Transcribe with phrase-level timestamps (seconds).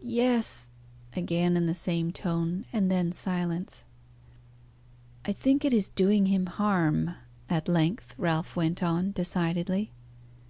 [0.00, 0.70] "Yes!"
[1.14, 3.84] again, in the same tone; and then silence.
[5.26, 7.14] "I think it is doing him harm,"
[7.50, 9.92] at length Ralph went on, decidedly.